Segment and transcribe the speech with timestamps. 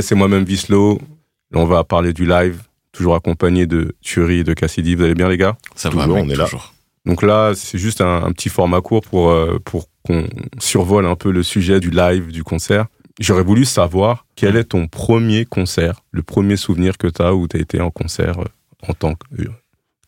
[0.00, 0.98] Yes, c'est moi-même Vislo.
[1.52, 4.94] On va parler du live, toujours accompagné de Thury et de Cassidy.
[4.94, 5.58] Vous allez bien, les gars?
[5.74, 6.44] Ça Toujours, va, mec, on est là.
[6.44, 6.72] toujours.
[7.04, 10.26] Donc là, c'est juste un, un petit format court pour, euh, pour qu'on
[10.58, 12.86] survole un peu le sujet du live, du concert.
[13.20, 17.46] J'aurais voulu savoir quel est ton premier concert, le premier souvenir que tu as où
[17.46, 18.44] tu as été en concert euh,
[18.88, 19.50] en tant que euh,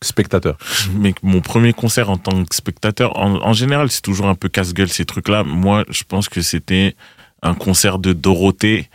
[0.01, 0.57] spectateur.
[0.95, 4.49] Mais mon premier concert en tant que spectateur, en, en général, c'est toujours un peu
[4.49, 5.43] casse-gueule ces trucs-là.
[5.43, 6.95] Moi, je pense que c'était
[7.43, 8.89] un concert de Dorothée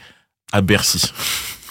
[0.53, 1.13] à Bercy.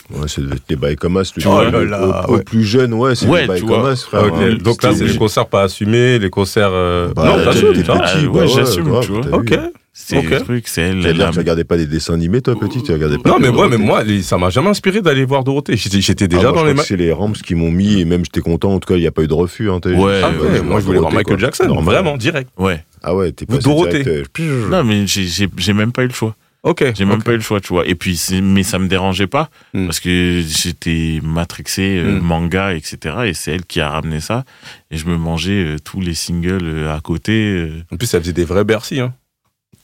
[0.10, 1.34] Ouais, c'est des bails comme as.
[1.36, 2.44] le- Oh là là, au, au ouais.
[2.44, 4.24] plus jeune, ouais, c'est Ouais, des bails comme as, frère.
[4.26, 4.58] Ok, hein.
[4.64, 6.70] Donc là, c'est les concerts pas assumés, les concerts...
[6.72, 8.00] euh, Bah, non, t'assumes, t'es tu vois.
[8.00, 9.22] petit, Ah, bah ouais, j'assume, tu vois.
[9.22, 9.34] t'as vu.
[9.34, 9.60] Ok.
[10.00, 10.30] C'est Ok.
[10.30, 11.02] le truc, c'est elle.
[11.04, 13.32] Que tu regardais pas des dessins animés, toi, petit, tu regardais pas.
[13.32, 15.76] Non, mais moi, mais moi, ça m'a jamais inspiré d'aller voir Dorothée.
[15.76, 16.74] J'étais j'étais déjà Ah, moi, dans je les...
[16.76, 19.02] ma- C'est les Rams qui m'ont mis, et même j'étais content, en tout cas, il
[19.02, 19.70] n'y a pas eu de refus.
[19.72, 19.80] Hein.
[19.84, 19.92] Ouais,
[20.24, 21.38] Ah ouais, ouais, ouais, moi, je voulais voir Michael quoi.
[21.38, 21.84] Jackson, Normal.
[21.96, 22.50] vraiment, direct.
[22.58, 22.82] Ouais.
[23.04, 24.04] Ah ouais, t'es passé Dorothée.
[24.04, 26.36] direct, euh, Non, mais j'ai- j'ai j'ai même pas eu le choix.
[26.64, 26.84] Ok.
[26.96, 27.86] J'ai même pas eu le choix, tu vois.
[27.88, 29.86] Et puis, mais ça me dérangeait pas Hmm.
[29.86, 32.24] parce que j'étais matrixé euh, Hmm.
[32.24, 33.16] manga, etc.
[33.28, 34.44] Et c'est elle qui a ramené ça.
[34.92, 37.70] Et je me mangeais euh, tous les singles euh, à côté.
[37.92, 39.00] En plus, ça faisait des vrais Bercy.
[39.00, 39.14] Hein.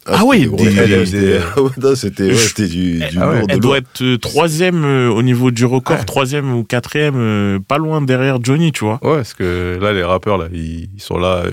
[0.05, 3.37] Ah Ah non, C'était ouais, c'était du, du Ah ouais.
[3.39, 6.03] lourd de Elle doit être troisième au niveau du record, Ouais.
[6.03, 8.99] troisième ou quatrième, pas loin derrière Johnny, tu vois.
[9.01, 11.43] Ouais, parce que là, les rappeurs, là, ils sont là.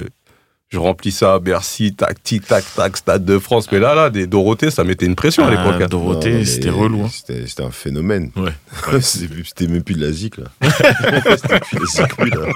[0.70, 3.66] Je remplis ça, Bercy, tac, tic, tac, tac, Stade de France.
[3.72, 5.82] Mais là, là, des Dorothées, ça mettait une pression à Ah, l'époque.
[5.82, 5.86] hein.
[5.88, 7.02] Dorothée, c'était relou.
[7.04, 7.08] hein.
[7.12, 8.30] C'était c'était un phénomène.
[8.36, 8.52] Ouais.
[9.00, 10.44] C'était c'était même plus de la zik, là.
[10.62, 12.46] C'était plus de la zik, lui, là.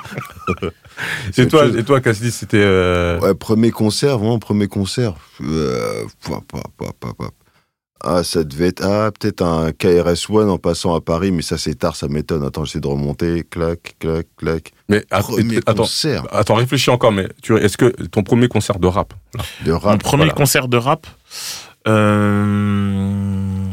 [1.28, 1.76] Et C'est toi, chose.
[1.76, 2.60] et toi, Cassidy, c'était.
[2.62, 5.14] euh, Ouais, premier concert, vraiment premier concert.
[5.42, 6.44] Euh, pop,
[6.78, 7.32] pop, pop.
[8.06, 11.56] Ah, ça devait être ah, peut-être un KRS One en passant à Paris, mais ça
[11.56, 12.44] c'est tard, ça m'étonne.
[12.44, 13.44] Attends, j'essaie de remonter.
[13.50, 14.72] Clac, clac, clac.
[14.88, 17.12] Mais Premier attends, concert attends, réfléchis encore.
[17.12, 19.14] Mais tu, est-ce que ton premier concert de rap
[19.64, 20.02] de Mon rap.
[20.02, 20.34] premier voilà.
[20.34, 21.06] concert de rap,
[22.34, 23.64] euh...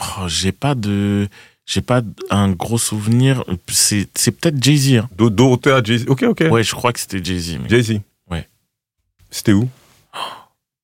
[0.00, 1.28] oh, j'ai pas de,
[1.66, 3.44] j'ai pas un gros souvenir.
[3.68, 4.92] C'est, c'est peut-être Jay Z.
[4.98, 5.08] Hein.
[5.16, 6.44] Do- Dorothée à Jay-Z Ok, ok.
[6.50, 7.58] Ouais, je crois que c'était Jay Z.
[7.62, 8.00] mais Jay-Z.
[8.30, 8.46] Ouais.
[9.30, 9.68] C'était où?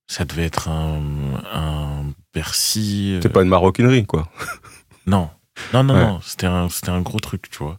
[0.07, 1.01] Ça devait être un,
[1.53, 2.05] un
[2.35, 3.13] Bercy.
[3.13, 4.29] euh, C'était pas une maroquinerie, quoi.
[5.07, 5.29] Non,
[5.75, 6.01] non, non, Ouais.
[6.05, 6.21] non.
[6.23, 7.79] C'était un, c'était un gros truc, tu vois.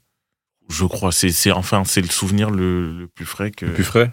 [0.70, 1.12] Je crois.
[1.12, 3.66] C'est, c'est enfin, c'est le souvenir le, le plus frais que.
[3.66, 4.12] Plus frais.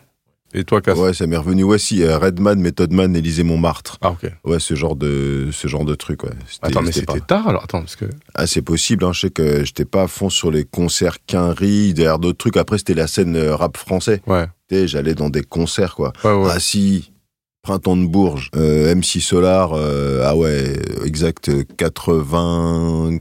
[0.54, 1.62] Et toi, Cass Ouais, ça m'est revenu.
[1.62, 3.96] Ouais, si, euh, Redman, Method Man, Élysée Montmartre.
[4.02, 4.30] Ah, ok.
[4.44, 6.30] Ouais, ce genre de, ce genre de truc, ouais.
[6.46, 7.64] C'était- Attends, mais c'était pas- tard alors.
[7.64, 8.04] Attends, parce que.
[8.34, 9.12] Ah, c'est possible, hein.
[9.14, 12.56] Je sais que j'étais pas à fond sur les concerts Quinry, derrière d'autres trucs.
[12.58, 14.20] Après, c'était la scène euh, rap français.
[14.26, 14.46] Ouais.
[14.68, 16.12] Tu sais, j'allais dans des concerts, quoi.
[16.24, 16.50] Ouais, ouais.
[16.50, 17.11] Ah si,
[17.62, 20.74] Printemps de Bourges, euh, MC Solar, euh, ah ouais,
[21.04, 23.20] exact, euh, 94,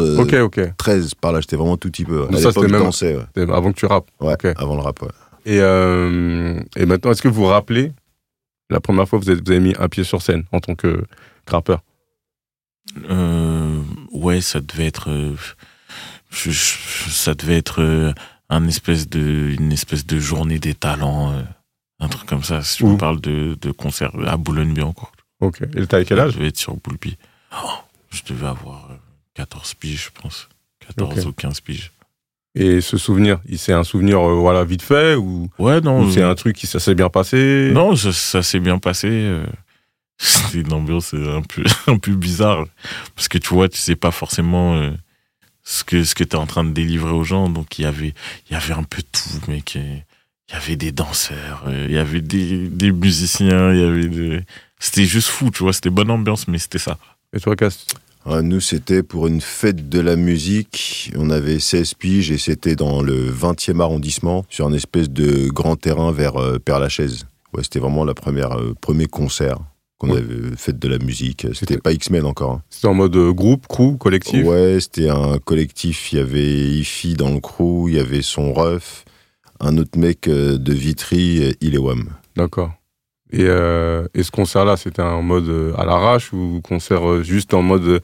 [0.00, 0.60] euh, ok, ok.
[0.78, 2.22] 13 par là, j'étais vraiment tout petit peu.
[2.22, 2.26] ouais.
[2.30, 3.24] Mais À ça, l'époque, c'était je même- dansais, ouais.
[3.36, 4.08] C'était Avant que tu rappes.
[4.18, 4.46] Ouais, Ok.
[4.56, 5.08] avant le rap, ouais.
[5.44, 7.92] Et, euh, et maintenant, est-ce que vous vous rappelez
[8.70, 10.74] la première fois que vous avez, vous avez mis un pied sur scène en tant
[10.74, 11.04] que
[11.46, 11.82] rappeur?
[13.10, 13.82] Euh,
[14.12, 15.34] ouais, ça devait être, euh,
[16.30, 18.12] je- je- ça devait être euh,
[18.48, 19.20] un espèce de,
[19.58, 21.42] une espèce de journée des talents, euh,
[22.04, 22.62] un truc comme ça.
[22.62, 25.12] Si tu me parles de, de concert à Boulogne-Billancourt.
[25.40, 25.62] Ok.
[25.76, 27.16] Et t'avais quel âge Je devais être sur Boulby.
[27.52, 27.68] Oh,
[28.10, 28.94] je devais avoir euh,
[29.34, 30.48] 14 piges, je pense.
[30.86, 31.26] 14 Ok.
[31.26, 31.90] ou 15 piges.
[32.54, 36.02] Et ce souvenir, c'est un souvenir euh, voilà vite fait ou, Ouais, non.
[36.04, 38.78] ou c'est euh, un truc qui ça s'est bien passé Non, ça, ça s'est bien
[38.78, 39.08] passé.
[39.10, 39.44] euh,
[40.18, 42.64] C'était une ambiance euh, un peu, un peu bizarre.
[43.16, 44.92] Parce que tu vois, tu sais pas forcément euh,
[45.64, 47.48] ce que, ce que tu es en train de délivrer aux gens.
[47.48, 48.14] Donc il y avait,
[48.48, 49.74] il y avait un peu tout, mec.
[49.74, 50.04] Et
[50.50, 54.08] Il y avait des danseurs, euh, il y avait des, des musiciens, il y avait
[54.08, 54.40] des...
[54.78, 55.72] C'était juste fou, tu vois.
[55.72, 56.98] C'était bonne ambiance, mais c'était ça.
[57.34, 57.86] Et toi, Cass
[58.26, 61.10] Ouais, nous, c'était pour une fête de la musique.
[61.16, 65.76] On avait 16 piges et c'était dans le 20e arrondissement, sur un espèce de grand
[65.76, 67.26] terrain vers euh, Père-Lachaise.
[67.54, 69.58] Ouais, c'était vraiment la première, euh, premier concert
[69.98, 70.18] qu'on Ouais.
[70.18, 71.46] avait fait de la musique.
[71.54, 72.50] C'était- pas X-Men encore.
[72.52, 72.62] hein.
[72.68, 74.44] C'était en mode groupe, crew, collectif?
[74.44, 76.12] Ouais, c'était un collectif.
[76.12, 79.03] Il y avait Ifi dans le crew, il y avait son ref,
[79.64, 82.10] un autre mec euh, de Vitry, euh, Ilewam.
[82.36, 82.72] D'accord.
[83.32, 87.54] Et, euh, et ce concert-là, c'était en mode euh, à l'arrache ou concert euh, juste
[87.54, 88.00] en mode euh,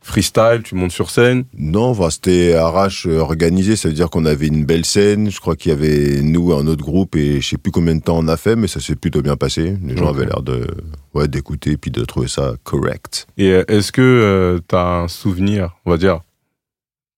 [0.00, 1.44] freestyle, tu montes sur scène?
[1.56, 5.30] Non, enfin, c'était arrache euh, organisé, ça veut dire qu'on avait une belle scène.
[5.30, 8.02] Je crois qu'il y avait nous, un autre groupe, et je sais plus combien de
[8.02, 9.76] temps on a fait, mais ça s'est plutôt bien passé.
[9.82, 10.66] Les gens avaient l'air de,
[11.14, 13.26] ouais, d'écouter puis de trouver ça correct.
[13.38, 16.20] Et euh, est-ce que tu as un souvenir, on va dire,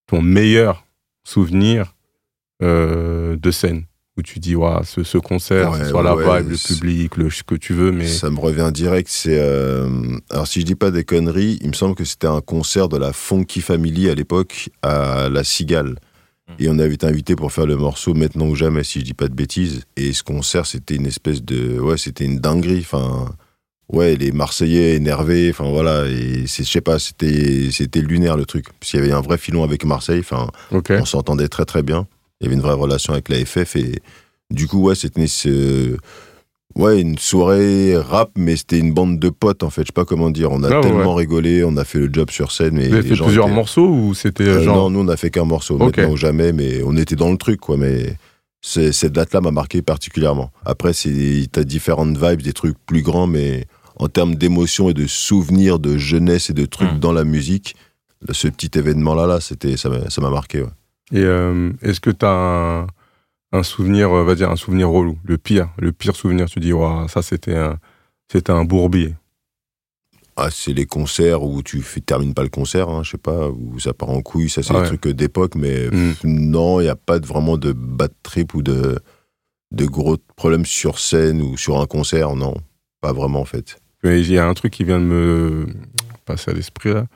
[0.05, 0.85] ton meilleur
[1.25, 1.96] souvenir euh,
[2.61, 3.85] de scène
[4.17, 7.29] où tu dis, ouais, ce, ce concert, Ouais, soit la ouais, vibe, le public, le
[7.29, 9.07] ce que tu veux, mais Ça me revient direct.
[9.11, 12.41] C'est euh, alors si je dis pas des conneries, il me semble que c'était un
[12.41, 15.95] concert de la Funky Family à l'époque à la Cigale.
[16.59, 19.13] Et on avait été invité pour faire le morceau Maintenant ou jamais, si je dis
[19.13, 19.83] pas de bêtises.
[19.97, 22.79] Et ce concert, c'était une espèce de, ouais, c'était une dinguerie.
[22.79, 23.35] Enfin,
[23.91, 28.67] ouais, les Marseillais énervés, enfin voilà, et je sais pas, c'était, c'était lunaire le truc.
[28.79, 32.07] Parce qu'il y avait un vrai filon avec Marseille, enfin, on s'entendait très très bien.
[32.39, 34.01] Il y avait une vraie relation avec la FF et
[34.51, 35.25] du coup, ouais, c'était
[36.75, 40.05] ouais, une soirée rap, mais c'était une bande de potes en fait, je sais pas
[40.05, 40.51] comment dire.
[40.51, 42.79] On a Ah ouais, tellement rigolé, on a fait le job sur scène.
[42.79, 44.75] Et Vous avez fait plusieurs étaient- morceaux ou c'était Euh, genre.
[44.77, 45.97] Non, nous on a fait qu'un morceau, Ok.
[45.97, 47.77] maintenant ou jamais, mais on était dans le truc quoi.
[47.77, 48.15] Mais
[48.61, 50.51] cette date-là m'a marqué particulièrement.
[50.65, 50.91] Après,
[51.51, 55.97] t'as différentes vibes, des trucs plus grands, mais en termes d'émotion et de souvenirs de
[55.97, 56.99] jeunesse et de trucs Mm.
[56.99, 57.75] dans la musique,
[58.31, 60.61] ce petit événement-là, là, c'était ça m'a ça m'a marqué.
[60.61, 60.67] ouais.
[61.11, 62.87] Et euh, est-ce que tu as un,
[63.53, 66.71] un souvenir, euh, va dire un souvenir relou, le pire, le pire souvenir, tu dis,
[67.07, 67.77] ça c'était un,
[68.31, 69.15] c'était un bourbier.
[70.39, 73.49] Ah, c'est les concerts où tu fais- termines pas le concert, hein, je sais pas,
[73.49, 74.81] où ça part en couille, ça c'est Ouais.
[74.81, 75.89] des trucs d'époque, mais Mm.
[76.13, 78.99] pff, non, il n'y a pas de, vraiment de bad trip ou de,
[79.71, 82.53] de gros problèmes sur scène ou sur un concert, non,
[83.01, 83.79] pas vraiment en fait.
[84.03, 85.65] Mais il y a un truc qui vient de me
[86.25, 87.07] passer à l'esprit là.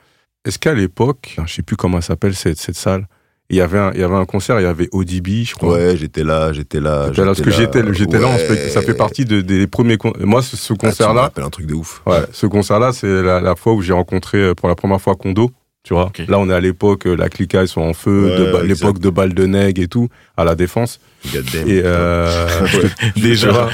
[0.44, 3.06] Est-ce qu'à l'époque, je sais plus comment elle s'appelle cette, cette salle,
[3.52, 5.74] il y avait un, il y avait un concert, il y avait ODB, je crois.
[5.76, 7.06] Ouais, j'étais là, j'étais là.
[7.08, 8.36] J'étais là, parce que j'étais, j'étais là,
[8.70, 9.98] ça fait partie de- des premiers.
[10.20, 12.02] Moi, ce, ce Ah, concert-là, rappelles un truc de ouf.
[12.06, 15.14] Ouais, ce concert-là, c'est la, la fois où j'ai rencontré euh, pour la première fois
[15.14, 15.50] Kondo.
[15.84, 18.64] Tu vois, là on est à l'époque, euh, la clica ils sont en feu, Ouais,
[18.66, 21.00] l'époque de balles de nègre et tout, à la défense.
[21.34, 21.68] God damn.
[21.68, 22.48] Et euh,
[23.16, 23.68] Déjà.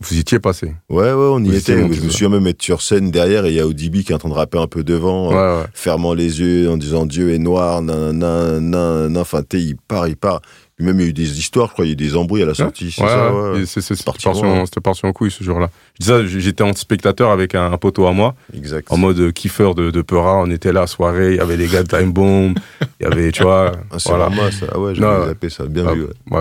[0.00, 0.74] Vous y étiez passé.
[0.88, 1.76] Ouais, ouais, on y était.
[1.78, 2.10] Je me ça.
[2.10, 4.28] souviens même être sur scène derrière et il y a ODB qui est en train
[4.30, 5.28] de rapper un peu devant.
[5.30, 5.64] Ouais, ouais.
[5.74, 10.16] fermant les yeux en disant Dieu est noir, nanana, nanana, enfin, t'es, il part, il
[10.16, 10.40] part.
[10.76, 12.16] Puis même, il y a eu des histoires, je crois, il y a eu des
[12.16, 13.30] embrouilles à la sortie, c'est Ouais, ça,
[13.66, 15.68] c'est- c'est- C'était parti en- c'était parti en couille ce jour-là.
[16.00, 18.90] Je dis ça, j'étais en spectateur avec un, un poteau à moi, Exact.
[18.90, 20.38] en mode euh, kiffeur de, de Peura.
[20.38, 22.54] On était là, soirée, il y avait les gars de Time Bomb,
[23.00, 24.50] il y avait, tu vois, Ah, c'est voilà.
[24.50, 24.66] ça.
[24.72, 25.64] Ah ouais, j'ai Non, zappé ça.
[25.66, 26.02] Bien Ah, vu.
[26.04, 26.08] ouais.
[26.30, 26.40] ouais.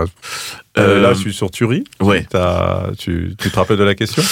[0.77, 1.83] Euh, Euh, là, je suis sur Turi.
[2.01, 2.25] Ouais.
[2.97, 4.23] Tu, tu te rappelles de la question?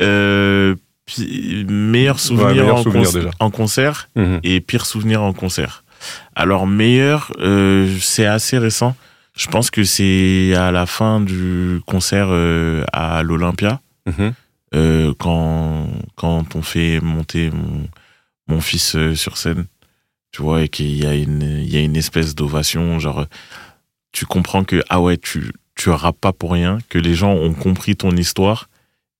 [0.00, 0.74] Euh,
[1.68, 3.30] meilleur souvenir, meilleur en, souvenir, conc- déjà.
[3.38, 4.40] en concert Mhm.
[4.42, 5.84] et pire souvenir en concert.
[6.34, 8.96] Alors meilleur, euh, c'est assez récent.
[9.36, 14.32] Je pense que c'est à la fin du concert euh, à l'Olympia, Mhm.
[14.74, 17.88] euh, quand quand on fait monter mon,
[18.48, 19.66] mon fils sur scène,
[20.32, 23.26] tu vois, et qu'il y a une il y a une espèce d'ovation, genre
[24.12, 27.52] tu comprends que ah ouais tu tu rappes pas pour rien, que les gens ont
[27.54, 28.68] compris ton histoire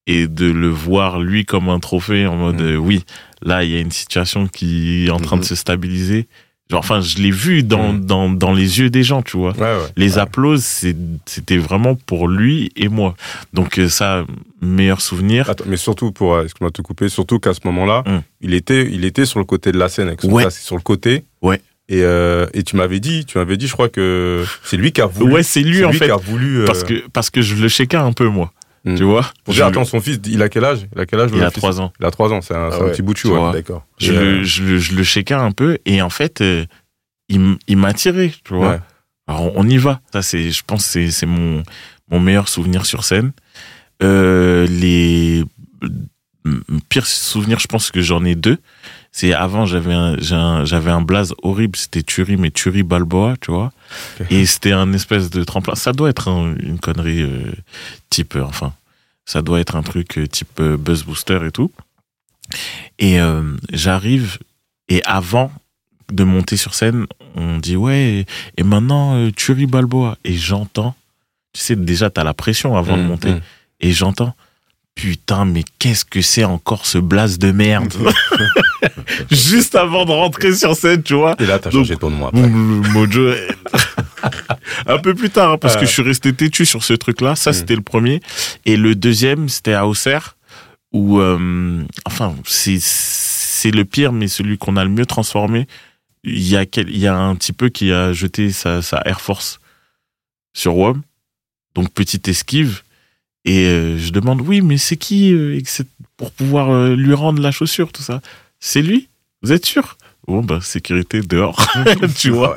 [0.07, 2.67] et de le voir lui comme un trophée en mode Mhm.
[2.67, 3.05] euh, oui
[3.43, 5.49] là il y a une situation qui est en train de Mhm.
[5.49, 6.29] se stabiliser.
[6.69, 8.05] Genre enfin je l'ai vu dans Mhm.
[8.07, 9.53] dans dans les yeux des gens, tu vois.
[9.53, 9.79] Ouais, ouais.
[9.97, 10.19] Les Ouais.
[10.19, 10.65] applauses,
[11.27, 13.15] c'était vraiment pour lui et moi.
[13.53, 14.25] Donc euh, ça,
[14.61, 15.49] meilleur souvenir.
[15.49, 18.23] Attends, mais surtout pour, euh, excuse-moi de te couper, surtout qu'à ce moment-là, Hum.
[18.41, 20.43] il était, il était sur le côté de la scène avec son Ouais.
[20.45, 21.23] casque sur le côté.
[21.43, 21.61] Ouais.
[21.89, 25.01] Et, euh, et tu m'avais dit, tu m'avais dit, je crois que c'est lui qui
[25.01, 25.35] a voulu.
[25.35, 26.07] Ouais, c'est lui en lui fait.
[26.07, 26.63] qui a voulu.
[26.63, 28.53] euh, Parce que, parce que je le checkais un peu, moi.
[28.87, 28.95] Mm.
[28.95, 30.87] Tu vois pour je, dire, le- attends, son fils, il a quel âge?
[30.95, 31.59] Il a quel âge Il a fils?
[31.59, 31.93] trois ans.
[32.01, 33.33] Il a trois ans, c'est un, Ah un ouais, petit bout de tu chou.
[33.35, 33.41] ouais.
[33.41, 33.53] vois.
[33.53, 33.85] D'accord.
[33.99, 36.65] Je, Et, le, euh, je, le, je le checkais un peu et en fait, euh,
[37.29, 38.71] il, il m'a tiré, tu vois.
[38.71, 38.81] Ouais.
[39.27, 40.01] Alors on y va.
[40.13, 41.63] Ça, c'est, je pense, que c'est, c'est mon,
[42.11, 43.33] mon meilleur souvenir sur scène.
[44.03, 45.43] Euh, les
[46.89, 48.59] pires souvenirs, je pense que j'en ai deux.
[49.19, 53.37] C'est avant, j'avais un, j'ai un- j'avais un blaze horrible, c'était Turi, mais Turi Balboa,
[53.41, 53.73] tu vois.
[54.29, 55.75] Et c'était un espèce de tremplin.
[55.75, 57.51] Ça doit être un- une connerie euh,
[58.11, 58.75] type, euh, enfin,
[59.25, 61.71] ça doit être un truc euh, type euh, Buzz Booster et tout.
[62.99, 64.39] Et euh, j'arrive,
[64.91, 65.51] et avant
[66.13, 67.07] de monter sur scène,
[67.37, 68.27] on dit ouais, et,
[68.59, 70.19] et maintenant euh, Turi Balboa.
[70.25, 70.95] Et j'entends,
[71.55, 73.41] tu sais, déjà t'as la pression avant de Mm, monter, mm.
[73.81, 74.35] et j'entends,
[74.97, 77.93] putain, mais qu'est-ce que c'est encore ce blaze de merde
[79.31, 81.37] Juste avant de rentrer sur scène, tu vois.
[81.39, 82.49] Et là, t'as changé ton nom après.
[82.49, 83.31] Mojo.
[84.87, 85.81] un peu plus tard, hein, parce Ouais.
[85.83, 87.37] que je suis resté têtu sur ce truc-là.
[87.37, 87.55] Ça, Mm.
[87.55, 88.21] c'était le premier.
[88.65, 90.37] Et le deuxième, c'était à Auxerre,
[90.93, 95.67] où, euh, enfin, c'est c'est le pire, mais celui qu'on a le mieux transformé.
[96.25, 99.01] Il y a quel- il y a un petit peu qui a jeté sa, sa
[99.07, 99.61] Air Force
[100.55, 101.03] sur WOM.
[101.75, 102.83] Donc petite esquive.
[103.47, 105.59] Et euh, je demande oui, mais c'est qui euh,
[106.19, 108.21] pour pouvoir euh, lui rendre la chaussure, tout ça
[108.61, 109.09] C'est lui?
[109.43, 109.97] Vous êtes sûr?
[110.27, 111.65] Bon bah sécurité dehors,
[112.19, 112.57] tu vois.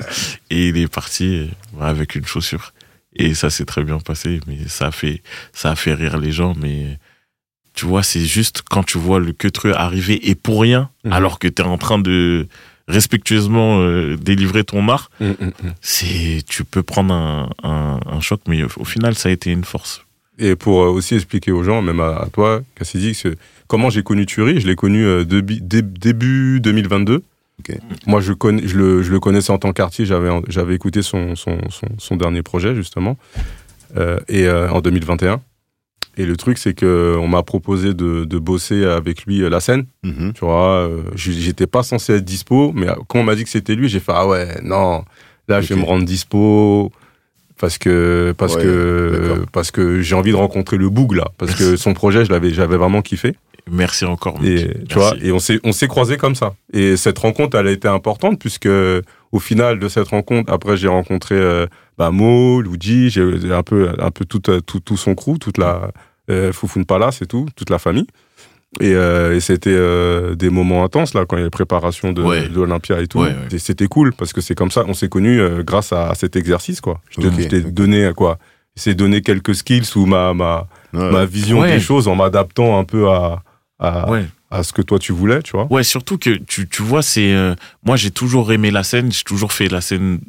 [0.49, 1.47] Et il est parti
[1.79, 2.73] avec une chaussure.
[3.15, 5.21] Et ça s'est très bien passé, mais ça a fait,
[5.53, 6.55] ça a fait rire les gens.
[6.59, 6.97] Mais
[7.75, 11.13] tu vois, c'est juste quand tu vois le queutru arriver et pour rien, Mhm.
[11.13, 12.47] alors que tu es en train de
[12.87, 15.73] respectueusement euh, délivrer ton art, Mm, mm, mm.
[15.81, 19.63] c'est, tu peux prendre un, un, un choc, mais au final, ça a été une
[19.63, 20.03] force.
[20.39, 23.21] Et pour euh, aussi expliquer aux gens, même à, à toi, Cassidy,
[23.67, 27.23] comment j'ai connu Thury, je l'ai connu euh, debi- dé- début 2022.
[27.59, 27.77] Ok.
[28.07, 30.11] Moi, je, connais, je, le, je le connaissais en tant qu'artiste,
[30.47, 33.17] j'avais, écouté son, son, son, son dernier projet, justement,
[33.97, 35.41] euh, et, euh, en 2021.
[36.17, 39.59] Et le truc, c'est que on m'a proposé de, de bosser avec lui euh, la
[39.59, 39.85] scène.
[40.03, 40.33] Mhm.
[40.33, 43.75] Tu vois, euh, j'étais pas censé être dispo, mais quand on m'a dit que c'était
[43.75, 45.03] lui, j'ai fait ah ouais, non,
[45.47, 46.91] là je vais me rendre dispo
[47.59, 51.53] parce que parce Ouais, que parce que j'ai envie de rencontrer le Boug là, parce
[51.55, 53.35] que son projet, je l'avais j'avais vraiment kiffé.
[53.71, 54.41] Merci encore.
[54.41, 54.49] mec.
[54.49, 56.55] Et tu vois, et on s'est on s'est croisés comme ça.
[56.73, 58.69] Et cette rencontre, elle a été importante puisque
[59.31, 63.89] au final de cette rencontre, après j'ai rencontré euh, bah, Mo, Luigi, j'ai un peu
[63.99, 65.91] un peu tout tout, tout son crew, toute la
[66.31, 68.07] euh, Foufoune Palace et tout, toute la famille.
[68.79, 72.13] Et, euh, et c'était euh, des moments intenses là quand il y a les préparations
[72.13, 72.47] de, Ouais.
[72.47, 73.19] de l'Olympia et tout.
[73.19, 73.35] Ouais, ouais.
[73.55, 76.15] Et C'était cool parce que c'est comme ça, on s'est connus euh, grâce à, à
[76.15, 77.01] cet exercice quoi.
[77.09, 78.37] Je t'ai donné quoi.
[78.75, 83.09] C'est donné quelques skills ou ma ma, ma vision des choses en m'adaptant un peu
[83.09, 83.41] à
[83.79, 84.05] à,
[84.51, 85.65] à ce que toi tu voulais, tu vois.
[85.71, 87.33] Ouais, surtout que tu, tu vois, c'est
[87.83, 90.19] moi j'ai toujours aimé la scène, j'ai toujours fait la scène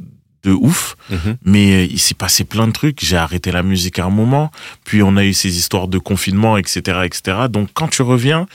[0.42, 0.96] de ouf,
[1.44, 3.04] mais euh, il s'est passé plein de trucs.
[3.04, 4.50] J'ai arrêté la musique à un moment,
[4.84, 7.38] puis on a eu ces histoires de confinement, etc., etc.
[7.50, 8.46] Donc quand tu reviens,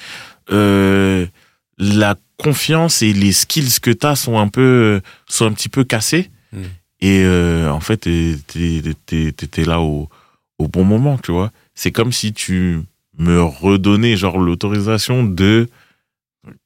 [0.51, 1.25] euh,
[1.77, 6.29] la confiance et les skills que t'as sont un peu sont un petit peu cassés.
[6.53, 6.57] Mm.
[7.01, 10.09] Et euh, en fait, t'es- t'es- t'es- t'étais là au,
[10.57, 11.51] au bon moment, tu vois.
[11.75, 12.81] C'est comme si tu
[13.17, 15.69] me redonnais genre l'autorisation de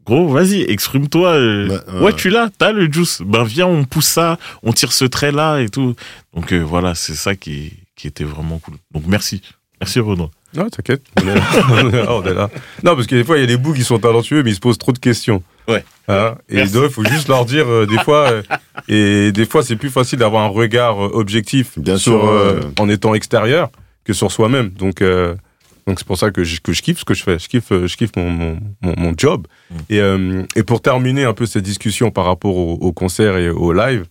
[0.10, 1.30] gros, vas-y, exprime-toi.
[1.30, 2.14] euh, Bah, ouais, ouais.
[2.14, 3.22] tu l'as, t'as le juice.
[3.26, 5.96] Ben viens, on pousse ça, on tire ce trait là et tout.
[6.36, 8.76] Donc euh, voilà, c'est ça qui qui était vraiment cool.
[8.94, 9.42] Donc merci,
[9.80, 10.32] merci Renaud.
[10.56, 11.04] Non, t'inquiète.
[11.24, 11.42] On est là.
[11.70, 12.50] on est là, on est là.
[12.84, 14.56] Non, parce que des fois, il y a des bouts qui sont talentueux, mais ils
[14.56, 15.44] se posent trop de questions.
[15.68, 15.84] Ouais.
[16.08, 18.42] Hein et il faut juste leur dire, euh, des fois, euh,
[18.88, 22.62] et des fois, c'est plus facile d'avoir un regard euh, objectif Bien sur, sûr, euh,
[22.80, 23.70] en étant extérieur
[24.06, 24.70] que sur soi-même.
[24.70, 25.36] Donc, euh,
[25.90, 27.40] donc c'est pour ça que je, que je kiffe ce que je fais.
[27.40, 29.48] Je kiffe, euh, je kiffe mon, mon, mon, mon job.
[29.72, 29.76] Mm.
[29.90, 33.50] Et, euh, et pour terminer un peu cette discussion par rapport au, au concert et
[33.50, 34.06] au live,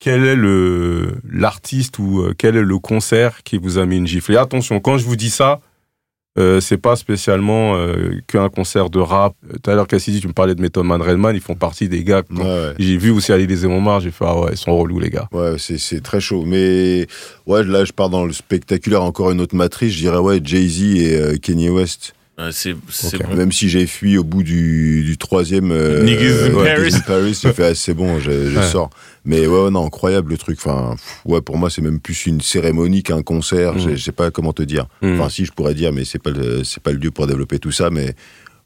[0.00, 4.06] quel est le l'artiste ou euh, quel est le concert qui vous a mis une
[4.06, 4.34] gifle?
[4.34, 5.60] Et attention, quand je vous dis ça,
[6.38, 9.34] euh, c'est pas spécialement euh, qu'un concert de rap.
[9.48, 11.88] Euh, Tout à l'heure, Cassidy, tu me parlais de Method Man, Redman, ils font partie
[11.88, 12.22] des gars.
[12.30, 12.74] Ouais, ouais.
[12.78, 15.28] J'ai vu aussi Ali les Montmartre, j'ai fait ah ouais, ils sont relous les gars.
[15.32, 16.44] Ouais, c'est, c'est très chaud.
[16.46, 17.06] Mais
[17.46, 19.92] ouais, là, je pars dans le spectaculaire, encore une autre matrice.
[19.92, 22.14] Je dirais, ouais, Jay-Z et euh, Kanye West.
[22.40, 23.34] Euh, c'est bon.
[23.36, 25.70] Même si j'ai fui au bout du, du troisième.
[25.70, 26.94] euh, Niggas in ouais, Paris.
[27.06, 28.66] Paris, j'ai fait, ah, c'est bon, je, je Ouais.
[28.66, 28.90] sors.
[29.24, 30.58] Mais ouais, ouais, non, incroyable le truc.
[30.58, 33.74] Enfin, pff, ouais, pour moi, c'est même plus une cérémonie qu'un concert.
[33.74, 33.96] Mhm.
[33.96, 34.86] Je, sais pas comment te dire.
[35.00, 35.20] Mhm.
[35.20, 37.60] Enfin, si, je pourrais dire, mais c'est pas le, c'est pas le lieu pour développer
[37.60, 37.88] tout ça.
[37.90, 38.16] Mais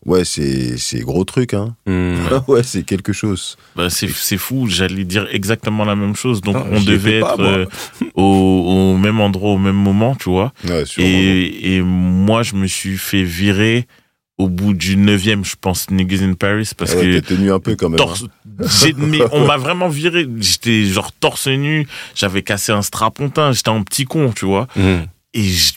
[0.06, 1.74] ouais, c'est, c'est gros truc, hein.
[1.86, 2.16] Hmm.
[2.48, 3.56] ouais, c'est quelque chose.
[3.76, 6.40] Bah, c'est c'est fou, j'allais dire exactement la même chose.
[6.40, 7.66] Donc Ah, on devait pas, être euh,
[8.14, 8.22] au,
[8.94, 10.52] au même endroit au même moment, tu vois.
[10.68, 10.84] Ouais.
[10.98, 13.86] Et, et moi, je me suis fait virer
[14.38, 17.58] au bout du neuvième, je pense, Niggas in Paris, parce Ah ouais, que tenu un
[17.58, 17.94] peu quand même.
[17.94, 18.04] hein.
[18.04, 18.24] torse,
[18.80, 20.26] j'ai- mais on m'a vraiment viré.
[20.38, 24.68] J'étais genre torse nu, j'avais cassé un strapontin, j'étais un petit con, tu vois.
[24.76, 25.06] Hmm.
[25.34, 25.72] Et je-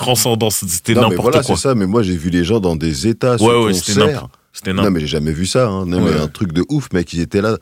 [0.00, 1.56] transcendance, c'était n'importe voilà, quoi.
[1.56, 1.74] c'est ça.
[1.74, 5.00] Mais moi, j'ai vu les gens dans des états sur Ouais, ouais, c'était Non, mais
[5.00, 5.68] j'ai jamais vu ça.
[5.68, 5.86] Hein.
[5.86, 6.20] Non, mais Ouais.
[6.20, 7.12] un truc de ouf, mec.
[7.12, 7.56] Ils étaient là.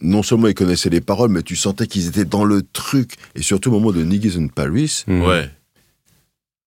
[0.00, 3.14] Non seulement ils connaissaient les paroles, mais tu sentais qu'ils étaient dans le truc.
[3.34, 5.02] Et surtout au moment de Niggas in Paris.
[5.08, 5.22] Hmm.
[5.22, 5.50] Ouais.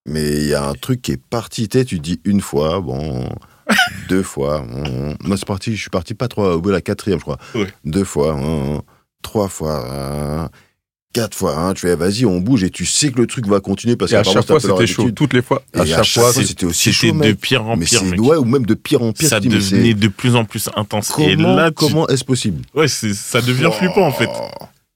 [0.05, 1.69] Mais il y a un truc qui est parti.
[1.69, 3.29] Tu dis une fois, bon,
[4.09, 4.61] deux fois.
[4.61, 5.15] hum.
[5.23, 5.75] Moi, c'est parti.
[5.75, 7.37] Je suis parti pas trois, au bout de la quatrième, je crois.
[7.55, 7.67] Ouais.
[7.85, 8.81] Deux fois, hum,
[9.21, 10.49] trois fois,
[11.13, 11.57] quatre fois.
[11.57, 11.73] hein.
[11.73, 14.15] Tu fais, vas-y, on bouge et tu sais que le truc va continuer parce Et
[14.15, 15.09] à chaque fois, c'était chaud.
[15.11, 15.61] Toutes les fois.
[15.75, 17.39] Et À chaque fois, fois, c'était aussi C'était chaud, de mec.
[17.39, 18.21] pire en Mais pire, mec.
[18.21, 19.29] ouais, ou même de pire en pire.
[19.29, 21.11] Ça dis, devenait de plus en plus intense.
[21.19, 22.61] et Comment, là, tu- comment est-ce possible?
[22.75, 24.29] Ouais, c'est- ça devient flippant, en fait.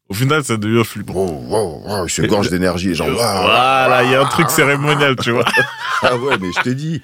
[0.07, 1.13] Au final, ça devient flippant.
[1.13, 2.93] Wow, wow, wow, je suis gorge d'énergie.
[2.93, 3.15] Genre, waouh.
[3.17, 5.45] Voilà, il y a un truc cérémonial, tu vois.
[6.03, 7.01] Ah ouais, mais je t'ai dit.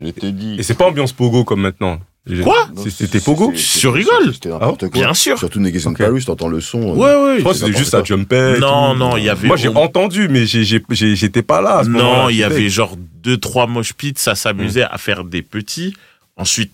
[0.00, 0.56] Je t'ai dit.
[0.58, 1.98] Et c'est pas ambiance pogo comme maintenant.
[2.44, 3.52] Quoi C'était pogo
[3.84, 4.90] rigoles C'était n'importe quoi.
[4.90, 5.36] Bien sûr.
[5.38, 5.98] Surtout Niggas in Ok.
[5.98, 6.80] Paris, t'entends le son.
[6.80, 7.38] euh, Ouais, ouais.
[7.38, 8.04] Je pense que c'était juste ça quoi.
[8.06, 8.56] jumpait.
[8.56, 9.48] et Non, non, il y avait.
[9.48, 11.78] Moi, j'ai entendu, mais j'étais pas là.
[11.78, 15.24] à ce Non, il y avait genre deux, trois mosh pits, ça s'amusait à faire
[15.24, 15.94] des petits.
[16.36, 16.72] Ensuite,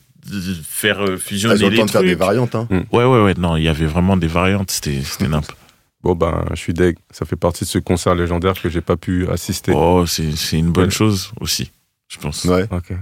[0.68, 2.18] faire euh, Ah, fusionner ils ont le les temps de faire des trucs.
[2.18, 2.54] variantes.
[2.54, 2.68] Hein.
[2.92, 3.34] Ouais, ouais, ouais.
[3.38, 4.70] Non, il y avait vraiment des variantes.
[4.70, 5.56] C'était, n'importe.
[6.02, 6.96] Bon, ben, je suis deg.
[7.10, 9.72] Ça fait partie de ce concert légendaire que j'ai pas pu assister.
[9.74, 11.70] Oh, c'est, une bonne chose aussi,
[12.08, 12.44] je pense.
[12.44, 12.66] Ouais.
[12.70, 12.92] Ok.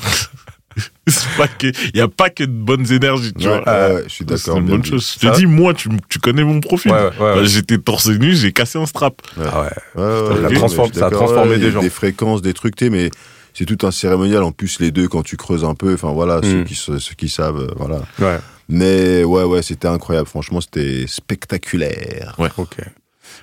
[1.08, 3.72] C'est pas que, il y a pas que de bonnes énergies, tu Ouais, vois.
[3.88, 4.58] ouais, ouais, je suis C'est d'accord.
[4.58, 5.16] une bien bonne chose.
[5.20, 6.92] Je te dis, moi, tu, tu connais mon profil.
[6.92, 7.34] Ouais, ouais, ouais.
[7.36, 9.20] Bah, J'étais torse nu, j'ai cassé un strap.
[9.36, 9.68] Ah ouais.
[9.96, 11.80] Ouais, ouais, Ça ouais, transforme- ça a transformé ouais, des a gens.
[11.80, 13.10] Des fréquences, des trucs, mais
[13.52, 14.44] c'est tout un cérémonial.
[14.44, 16.64] En plus, les deux, quand tu creuses un peu, enfin voilà, ceux, Mm.
[16.64, 18.00] qui, ceux qui savent, euh, voilà.
[18.20, 18.38] Ouais.
[18.68, 20.28] Mais ouais, ouais, c'était incroyable.
[20.28, 22.34] Franchement, c'était spectaculaire.
[22.56, 22.76] Ok.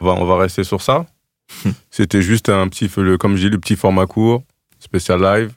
[0.01, 1.05] On va, on va rester sur ça.
[1.91, 4.43] C'était juste un petit, le, comme je dis, le petit format court,
[4.79, 5.51] spécial live.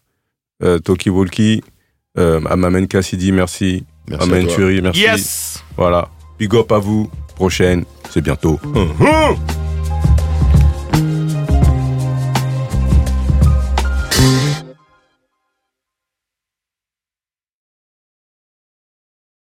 [0.62, 1.62] Euh, Toki Walkie,
[2.18, 3.84] euh, Amamen Cassidy, merci.
[4.08, 4.30] Merci.
[4.30, 4.46] à Amen.
[4.46, 5.00] Turi, merci.
[5.00, 5.64] Yes!
[5.76, 6.08] Voilà.
[6.38, 7.10] Big up à vous.
[7.36, 8.58] Prochaine, c'est bientôt.
[8.74, 9.36] Hum, hum.